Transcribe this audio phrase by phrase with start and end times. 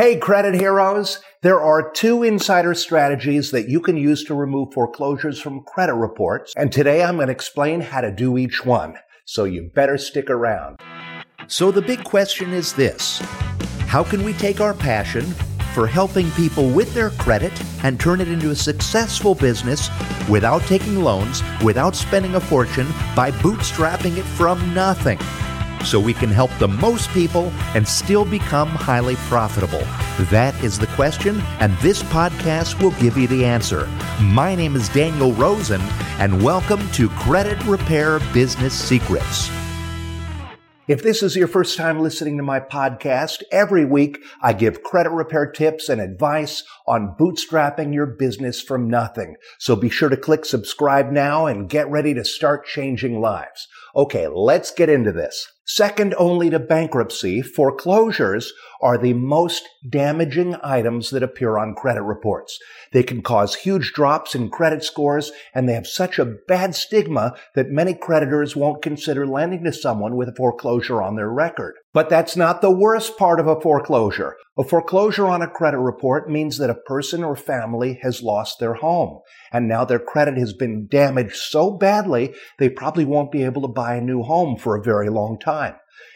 [0.00, 1.20] Hey, credit heroes!
[1.42, 6.54] There are two insider strategies that you can use to remove foreclosures from credit reports,
[6.56, 8.94] and today I'm going to explain how to do each one.
[9.26, 10.80] So you better stick around.
[11.48, 13.18] So the big question is this
[13.88, 15.26] How can we take our passion
[15.74, 17.52] for helping people with their credit
[17.84, 19.90] and turn it into a successful business
[20.30, 25.18] without taking loans, without spending a fortune, by bootstrapping it from nothing?
[25.84, 29.82] So we can help the most people and still become highly profitable?
[30.30, 33.86] That is the question, and this podcast will give you the answer.
[34.20, 35.80] My name is Daniel Rosen,
[36.18, 39.50] and welcome to Credit Repair Business Secrets.
[40.90, 45.10] If this is your first time listening to my podcast, every week I give credit
[45.10, 49.36] repair tips and advice on bootstrapping your business from nothing.
[49.60, 53.68] So be sure to click subscribe now and get ready to start changing lives.
[53.94, 55.46] Okay, let's get into this.
[55.66, 62.58] Second only to bankruptcy, foreclosures are the most damaging items that appear on credit reports.
[62.92, 67.36] They can cause huge drops in credit scores, and they have such a bad stigma
[67.54, 71.76] that many creditors won't consider lending to someone with a foreclosure on their record.
[71.92, 74.36] But that's not the worst part of a foreclosure.
[74.56, 78.74] A foreclosure on a credit report means that a person or family has lost their
[78.74, 79.20] home,
[79.52, 83.68] and now their credit has been damaged so badly they probably won't be able to
[83.68, 85.74] buy a new home for a very long time.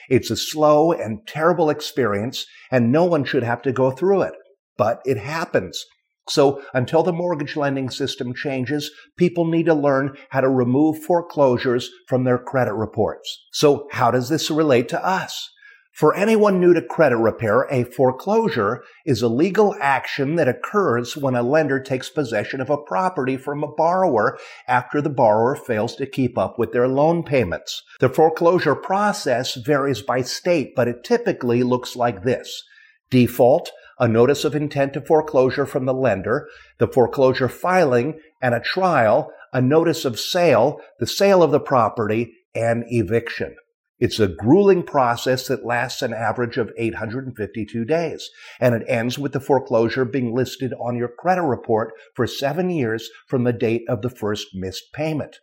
[0.08, 4.34] It's a slow and terrible experience, and no one should have to go through it.
[4.76, 5.84] But it happens.
[6.28, 11.90] So until the mortgage lending system changes, people need to learn how to remove foreclosures
[12.08, 13.46] from their credit reports.
[13.52, 15.50] So how does this relate to us?
[15.94, 21.36] For anyone new to credit repair, a foreclosure is a legal action that occurs when
[21.36, 24.36] a lender takes possession of a property from a borrower
[24.66, 27.80] after the borrower fails to keep up with their loan payments.
[28.00, 32.64] The foreclosure process varies by state, but it typically looks like this.
[33.10, 33.70] Default,
[34.00, 36.48] a notice of intent to foreclosure from the lender,
[36.78, 42.34] the foreclosure filing, and a trial, a notice of sale, the sale of the property,
[42.52, 43.54] and eviction.
[44.00, 48.28] It's a grueling process that lasts an average of 852 days,
[48.58, 53.08] and it ends with the foreclosure being listed on your credit report for seven years
[53.28, 55.38] from the date of the first missed payment.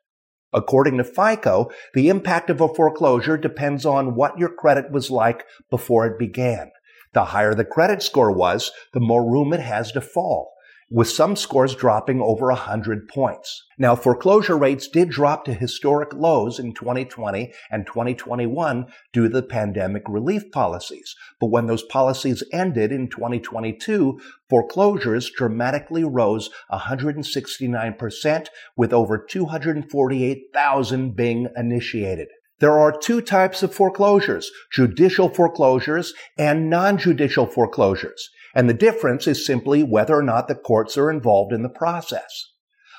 [0.53, 5.45] According to FICO, the impact of a foreclosure depends on what your credit was like
[5.69, 6.71] before it began.
[7.13, 10.51] The higher the credit score was, the more room it has to fall
[10.93, 13.63] with some scores dropping over 100 points.
[13.77, 19.41] Now, foreclosure rates did drop to historic lows in 2020 and 2021 due to the
[19.41, 21.15] pandemic relief policies.
[21.39, 24.19] But when those policies ended in 2022,
[24.49, 32.27] foreclosures dramatically rose 169% with over 248,000 being initiated.
[32.59, 38.29] There are two types of foreclosures, judicial foreclosures and non-judicial foreclosures.
[38.53, 42.47] And the difference is simply whether or not the courts are involved in the process.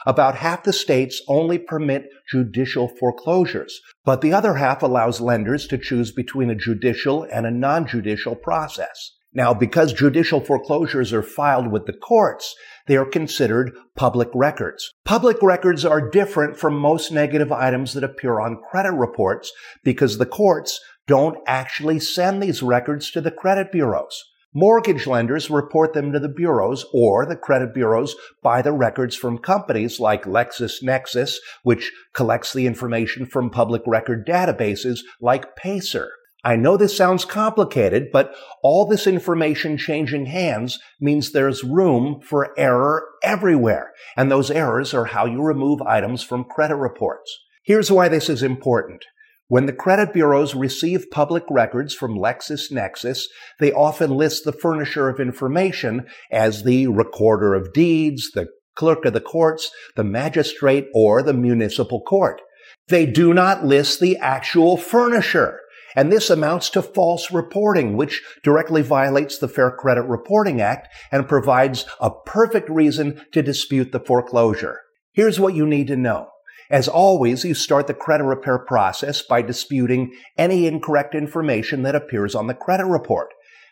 [0.04, 5.78] About half the states only permit judicial foreclosures, but the other half allows lenders to
[5.78, 9.12] choose between a judicial and a non-judicial process.
[9.34, 12.54] Now, because judicial foreclosures are filed with the courts,
[12.86, 14.92] they are considered public records.
[15.04, 19.52] Public records are different from most negative items that appear on credit reports
[19.84, 24.22] because the courts don't actually send these records to the credit bureaus.
[24.54, 29.38] Mortgage lenders report them to the bureaus or the credit bureaus buy the records from
[29.38, 36.10] companies like LexisNexis, which collects the information from public record databases like Pacer.
[36.44, 42.52] I know this sounds complicated, but all this information changing hands means there's room for
[42.58, 43.92] error everywhere.
[44.18, 47.38] And those errors are how you remove items from credit reports.
[47.62, 49.06] Here's why this is important.
[49.48, 53.24] When the credit bureaus receive public records from LexisNexis,
[53.60, 59.12] they often list the furnisher of information as the recorder of deeds, the clerk of
[59.12, 62.40] the courts, the magistrate, or the municipal court.
[62.88, 65.60] They do not list the actual furnisher.
[65.94, 71.28] And this amounts to false reporting, which directly violates the Fair Credit Reporting Act and
[71.28, 74.80] provides a perfect reason to dispute the foreclosure.
[75.12, 76.28] Here's what you need to know.
[76.70, 82.34] As always, you start the credit repair process by disputing any incorrect information that appears
[82.34, 83.28] on the credit report.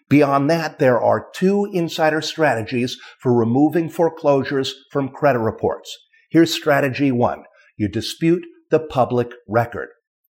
[0.09, 5.97] Beyond that, there are two insider strategies for removing foreclosures from credit reports.
[6.31, 7.45] Here's strategy one.
[7.77, 9.89] You dispute the public record.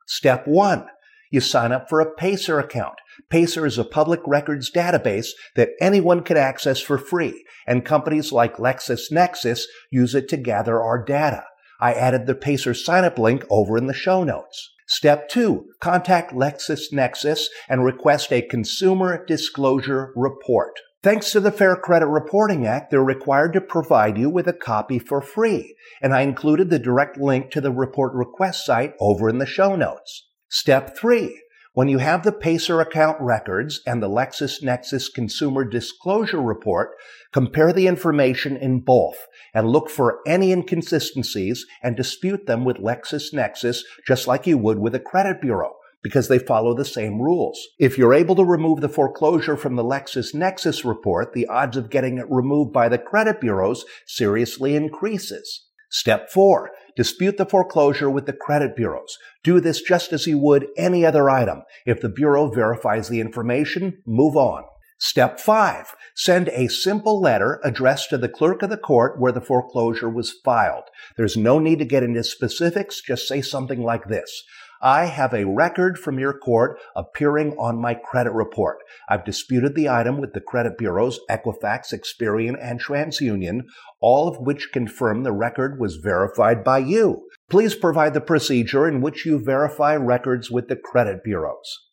[0.07, 0.87] Step one.
[1.31, 2.95] You sign up for a Pacer account.
[3.29, 8.57] Pacer is a public records database that anyone can access for free, and companies like
[8.57, 11.45] LexisNexis use it to gather our data.
[11.81, 14.71] I added the Pacer signup link over in the show notes.
[14.89, 20.79] Step two, contact LexisNexis and request a consumer disclosure report.
[21.03, 24.99] Thanks to the Fair Credit Reporting Act, they're required to provide you with a copy
[24.99, 29.39] for free, and I included the direct link to the report request site over in
[29.39, 30.29] the show notes.
[30.49, 31.41] Step 3.
[31.77, 36.97] When you have the Pacer account records and the LexisNexis Consumer Disclosure Report,
[37.35, 43.81] compare the information in both and look for any inconsistencies and dispute them with LexisNexis
[44.07, 47.61] just like you would with a credit bureau because they follow the same rules.
[47.79, 52.17] If you're able to remove the foreclosure from the LexisNexis report, the odds of getting
[52.17, 55.66] it removed by the credit bureaus seriously increases.
[55.97, 59.17] Step four, dispute the foreclosure with the credit bureaus.
[59.43, 61.63] Do this just as you would any other item.
[61.87, 64.65] If the bureau verifies the information, move on.
[64.99, 69.41] Step five, send a simple letter addressed to the clerk of the court where the
[69.41, 70.85] foreclosure was filed.
[71.17, 73.01] There's no need to get into specifics.
[73.01, 74.45] Just say something like this.
[74.83, 78.79] I have a record from your court appearing on my credit report.
[79.09, 83.63] I've disputed the item with the credit bureaus Equifax, Experian, and TransUnion,
[84.01, 87.29] all of which confirm the record was verified by you.
[87.49, 91.87] Please provide the procedure in which you verify records with the credit bureaus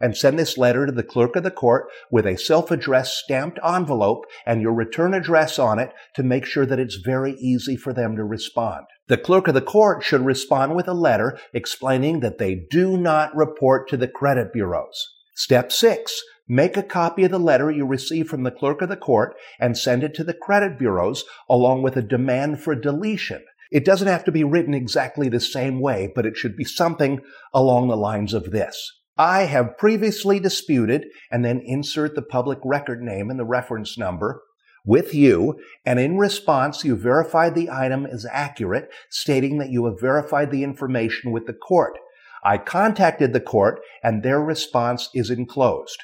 [0.00, 4.24] and send this letter to the clerk of the court with a self-addressed stamped envelope
[4.46, 8.16] and your return address on it to make sure that it's very easy for them
[8.16, 8.86] to respond.
[9.08, 13.34] The clerk of the court should respond with a letter explaining that they do not
[13.34, 15.14] report to the credit bureaus.
[15.34, 18.96] Step six, make a copy of the letter you receive from the clerk of the
[18.96, 23.42] court and send it to the credit bureaus along with a demand for deletion.
[23.70, 27.20] It doesn't have to be written exactly the same way, but it should be something
[27.54, 28.92] along the lines of this.
[29.16, 34.42] I have previously disputed, and then insert the public record name and the reference number
[34.88, 40.00] with you, and in response, you verified the item is accurate, stating that you have
[40.00, 41.98] verified the information with the court.
[42.42, 46.02] I contacted the court, and their response is enclosed.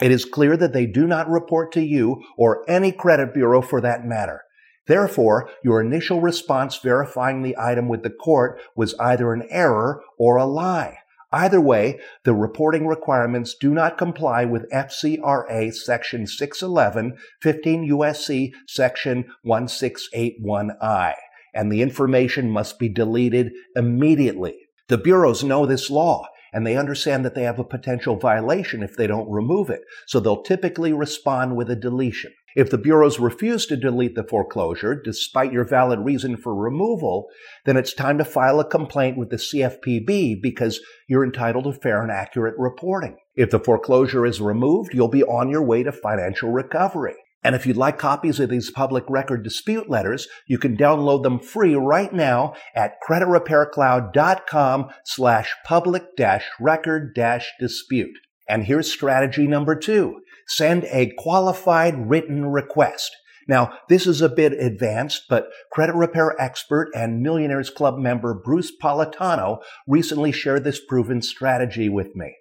[0.00, 3.80] It is clear that they do not report to you or any credit bureau for
[3.82, 4.40] that matter.
[4.86, 10.36] Therefore, your initial response verifying the item with the court was either an error or
[10.36, 10.98] a lie.
[11.32, 19.24] Either way, the reporting requirements do not comply with FCRA Section 611, 15 USC Section
[19.46, 21.14] 1681I,
[21.54, 24.56] and the information must be deleted immediately.
[24.88, 28.94] The bureaus know this law and they understand that they have a potential violation if
[28.96, 32.32] they don't remove it, so they'll typically respond with a deletion.
[32.54, 37.28] If the bureaus refuse to delete the foreclosure, despite your valid reason for removal,
[37.64, 42.02] then it's time to file a complaint with the CFPB because you're entitled to fair
[42.02, 43.16] and accurate reporting.
[43.34, 47.14] If the foreclosure is removed, you'll be on your way to financial recovery.
[47.44, 51.40] And if you'd like copies of these public record dispute letters, you can download them
[51.40, 58.16] free right now at creditrepaircloud.com slash public dash record dash dispute.
[58.48, 63.10] And here's strategy number two send a qualified written request.
[63.48, 68.72] Now, this is a bit advanced, but credit repair expert and Millionaires Club member Bruce
[68.80, 72.36] Politano recently shared this proven strategy with me.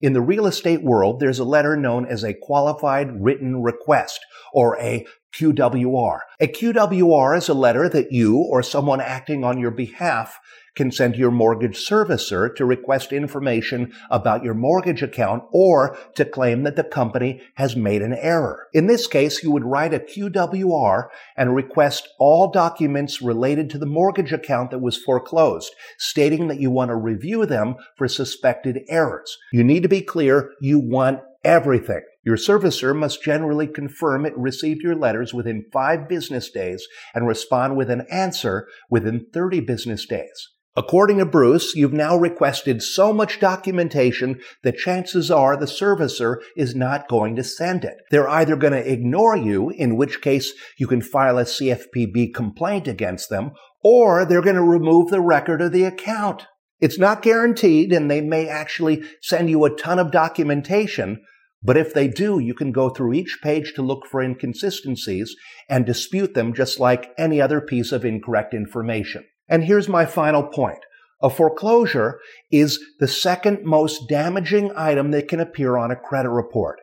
[0.00, 4.20] In the real estate world, there's a letter known as a qualified written request
[4.52, 5.06] or a
[5.38, 6.18] QWR.
[6.40, 10.38] A QWR is a letter that you or someone acting on your behalf
[10.76, 16.24] can send to your mortgage servicer to request information about your mortgage account or to
[16.24, 18.68] claim that the company has made an error.
[18.72, 23.86] In this case, you would write a QWR and request all documents related to the
[23.86, 29.38] mortgage account that was foreclosed, stating that you want to review them for suspected errors.
[29.52, 32.02] You need to be clear you want everything.
[32.26, 37.76] Your servicer must generally confirm it received your letters within five business days and respond
[37.76, 40.48] with an answer within 30 business days.
[40.76, 46.74] According to Bruce, you've now requested so much documentation that chances are the servicer is
[46.74, 47.94] not going to send it.
[48.10, 52.88] They're either going to ignore you, in which case you can file a CFPB complaint
[52.88, 53.52] against them,
[53.84, 56.48] or they're going to remove the record of the account.
[56.80, 61.24] It's not guaranteed, and they may actually send you a ton of documentation,
[61.66, 65.34] but if they do, you can go through each page to look for inconsistencies
[65.68, 69.24] and dispute them just like any other piece of incorrect information.
[69.48, 70.78] And here's my final point.
[71.20, 72.20] A foreclosure
[72.52, 76.78] is the second most damaging item that can appear on a credit report.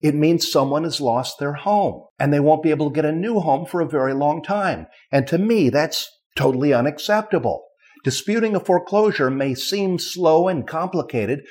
[0.00, 3.12] It means someone has lost their home and they won't be able to get a
[3.12, 4.88] new home for a very long time.
[5.12, 7.64] And to me, that's totally unacceptable.
[8.02, 11.42] Disputing a foreclosure may seem slow and complicated,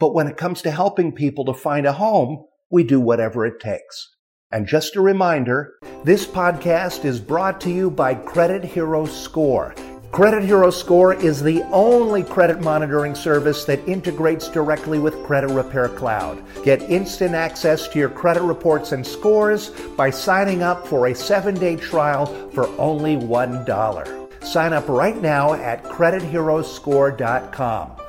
[0.00, 3.60] but when it comes to helping people to find a home, we do whatever it
[3.60, 4.16] takes.
[4.50, 9.76] And just a reminder, this podcast is brought to you by Credit Hero Score
[10.12, 15.88] Credit Hero Score is the only credit monitoring service that integrates directly with Credit Repair
[15.88, 16.42] Cloud.
[16.64, 21.54] Get instant access to your credit reports and scores by signing up for a seven
[21.54, 24.44] day trial for only $1.
[24.44, 27.99] Sign up right now at CreditHeroScore.com.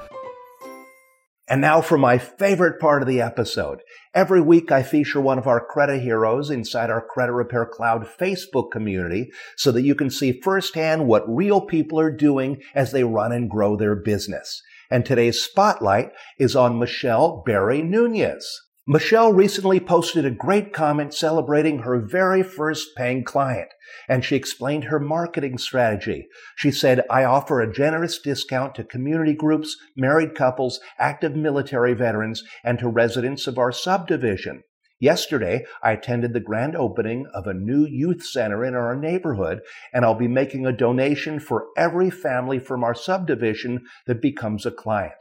[1.51, 3.81] And now for my favorite part of the episode.
[4.13, 8.71] Every week I feature one of our credit heroes inside our Credit Repair Cloud Facebook
[8.71, 13.33] community so that you can see firsthand what real people are doing as they run
[13.33, 14.61] and grow their business.
[14.89, 18.47] And today's spotlight is on Michelle Barry Nunez.
[18.87, 23.69] Michelle recently posted a great comment celebrating her very first paying client,
[24.09, 26.27] and she explained her marketing strategy.
[26.55, 32.43] She said, I offer a generous discount to community groups, married couples, active military veterans,
[32.63, 34.63] and to residents of our subdivision.
[34.99, 39.61] Yesterday, I attended the grand opening of a new youth center in our neighborhood,
[39.93, 44.71] and I'll be making a donation for every family from our subdivision that becomes a
[44.71, 45.13] client.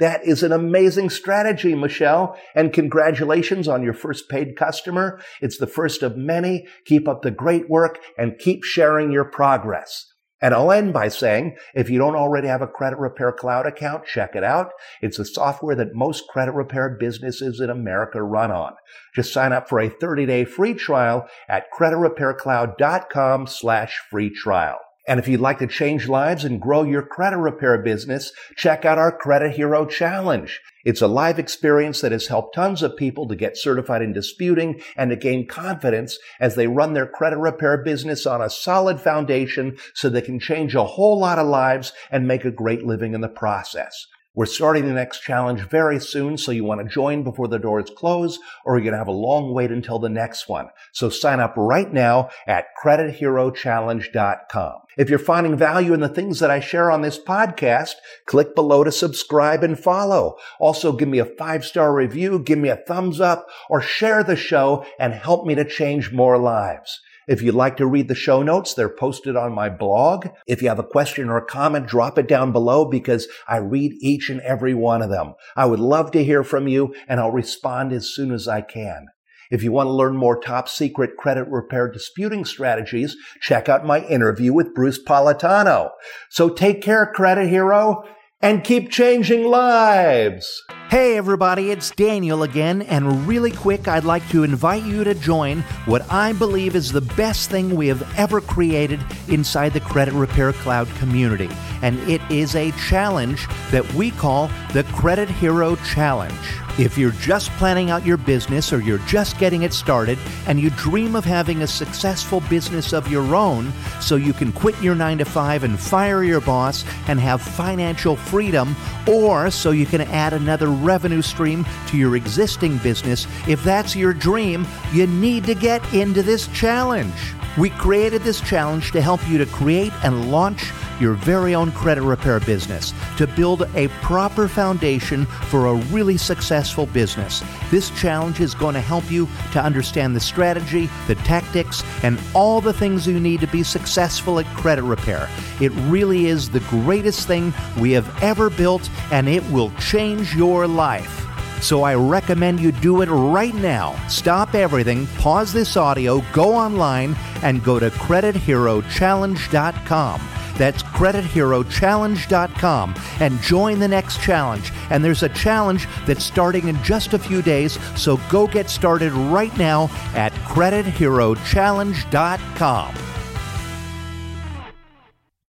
[0.00, 2.36] That is an amazing strategy, Michelle.
[2.54, 5.20] And congratulations on your first paid customer.
[5.40, 6.66] It's the first of many.
[6.86, 10.06] Keep up the great work and keep sharing your progress.
[10.42, 14.06] And I'll end by saying, if you don't already have a Credit Repair Cloud account,
[14.06, 14.70] check it out.
[15.02, 18.72] It's the software that most credit repair businesses in America run on.
[19.14, 24.78] Just sign up for a 30-day free trial at creditrepaircloud.com slash free trial.
[25.08, 28.98] And if you'd like to change lives and grow your credit repair business, check out
[28.98, 30.60] our Credit Hero Challenge.
[30.84, 34.80] It's a live experience that has helped tons of people to get certified in disputing
[34.96, 39.76] and to gain confidence as they run their credit repair business on a solid foundation
[39.94, 43.20] so they can change a whole lot of lives and make a great living in
[43.20, 44.06] the process.
[44.32, 47.90] We're starting the next challenge very soon, so you want to join before the doors
[47.96, 50.68] close, or you're going to have a long wait until the next one.
[50.92, 54.78] So sign up right now at CreditHeroChallenge.com.
[55.00, 57.94] If you're finding value in the things that I share on this podcast,
[58.26, 60.36] click below to subscribe and follow.
[60.58, 64.36] Also, give me a five star review, give me a thumbs up, or share the
[64.36, 67.00] show and help me to change more lives.
[67.26, 70.26] If you'd like to read the show notes, they're posted on my blog.
[70.46, 73.92] If you have a question or a comment, drop it down below because I read
[74.02, 75.32] each and every one of them.
[75.56, 79.06] I would love to hear from you and I'll respond as soon as I can.
[79.50, 84.00] If you want to learn more top secret credit repair disputing strategies, check out my
[84.06, 85.90] interview with Bruce Politano.
[86.28, 88.04] So take care, credit hero,
[88.40, 90.62] and keep changing lives.
[90.88, 95.62] Hey everybody, it's Daniel again, and really quick, I'd like to invite you to join
[95.84, 100.52] what I believe is the best thing we have ever created inside the Credit Repair
[100.52, 101.50] Cloud community.
[101.82, 106.32] And it is a challenge that we call the Credit Hero Challenge.
[106.80, 110.70] If you're just planning out your business or you're just getting it started and you
[110.70, 113.70] dream of having a successful business of your own
[114.00, 118.16] so you can quit your 9 to 5 and fire your boss and have financial
[118.16, 118.74] freedom,
[119.06, 124.14] or so you can add another revenue stream to your existing business, if that's your
[124.14, 127.12] dream, you need to get into this challenge.
[127.58, 130.70] We created this challenge to help you to create and launch
[131.00, 136.86] your very own credit repair business, to build a proper foundation for a really successful
[136.86, 137.42] business.
[137.70, 142.60] This challenge is going to help you to understand the strategy, the tactics, and all
[142.60, 145.28] the things you need to be successful at credit repair.
[145.60, 150.66] It really is the greatest thing we have ever built, and it will change your
[150.66, 151.26] life.
[151.62, 153.94] So I recommend you do it right now.
[154.08, 160.39] Stop everything, pause this audio, go online, and go to CreditHeroChallenge.com.
[160.60, 164.70] That's CreditHeroChallenge.com and join the next challenge.
[164.90, 169.14] And there's a challenge that's starting in just a few days, so go get started
[169.14, 173.09] right now at CreditHeroChallenge.com.